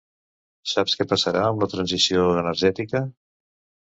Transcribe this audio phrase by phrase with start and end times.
[0.69, 3.03] Saps què passarà amb la transició energètica?